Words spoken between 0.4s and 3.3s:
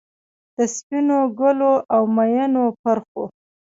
د سپینو ګلو، اومیینو پرخو،